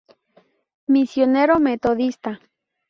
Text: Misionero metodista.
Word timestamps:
Misionero 0.95 1.59
metodista. 1.59 2.39